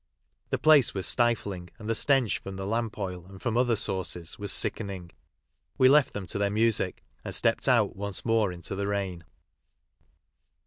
The 0.49 0.57
place 0.57 0.95
was 0.95 1.05
stifling, 1.05 1.69
and 1.77 1.87
the 1.87 1.93
stench 1.93 2.39
from 2.39 2.55
the 2.55 2.65
lamp 2.65 2.97
oil 2.97 3.23
and 3.27 3.39
from 3.39 3.55
other 3.55 3.75
sources 3.75 4.39
was 4.39 4.51
sickening. 4.51 5.11
We 5.77 5.89
left 5.89 6.13
them 6.15 6.25
to 6.25 6.39
their 6.39 6.49
music, 6.49 7.03
and 7.23 7.35
stepped 7.35 7.67
out 7.67 7.95
once 7.95 8.25
more 8.25 8.51
into 8.51 8.73
the 8.73 8.87
rain. 8.87 9.25